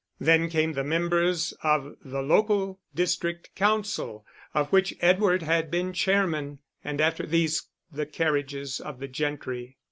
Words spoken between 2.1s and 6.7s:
Local District Council, of which Edward had been chairman,